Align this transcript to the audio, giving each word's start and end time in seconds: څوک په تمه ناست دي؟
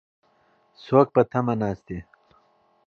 څوک 0.83 1.07
په 1.15 1.21
تمه 1.31 1.53
ناست 1.61 1.83
دي؟ 1.87 1.99